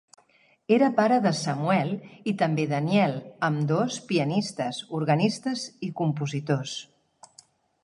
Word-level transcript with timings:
Era 0.77 0.87
pare 0.99 1.17
de 1.25 1.33
Samuel 1.39 1.91
i 2.31 2.33
també 2.39 2.65
Daniel, 2.71 3.13
ambdós 3.49 3.99
pianistes, 4.13 4.81
organistes 5.03 5.69
i 5.89 5.93
compositors. 6.03 6.77